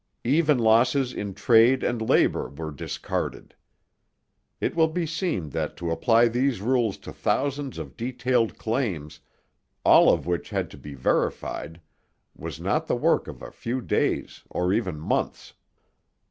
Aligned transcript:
Even 0.25 0.57
losses 0.57 1.13
in 1.13 1.35
trade 1.35 1.83
and 1.83 2.01
labour 2.01 2.49
were 2.49 2.71
discarded. 2.71 3.53
It 4.59 4.73
will 4.75 4.87
be 4.87 5.05
seen 5.05 5.51
that 5.51 5.77
to 5.77 5.91
apply 5.91 6.27
these 6.27 6.59
rules 6.59 6.97
to 7.05 7.13
thousands 7.13 7.77
of 7.77 7.95
detailed 7.95 8.57
claims, 8.57 9.19
all 9.85 10.11
of 10.11 10.25
which 10.25 10.49
had 10.49 10.71
to 10.71 10.77
be 10.79 10.95
verified, 10.95 11.81
was 12.35 12.59
not 12.59 12.87
the 12.87 12.95
work 12.95 13.27
of 13.27 13.43
a 13.43 13.51
few 13.51 13.79
days, 13.79 14.41
or 14.49 14.73
even 14.73 14.99
months. 14.99 15.53